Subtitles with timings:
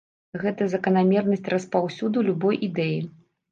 [0.43, 2.99] Гэта заканамернасць распаўсюду любой ідэі.